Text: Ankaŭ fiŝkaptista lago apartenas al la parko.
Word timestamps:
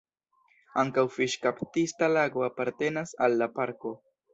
Ankaŭ 0.83 1.03
fiŝkaptista 1.19 2.11
lago 2.17 2.49
apartenas 2.51 3.17
al 3.29 3.41
la 3.45 3.55
parko. 3.61 3.99